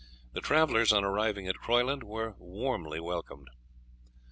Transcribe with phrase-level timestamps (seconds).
[0.33, 3.51] The travellers, on arriving at Croyland, were warmly welcomed.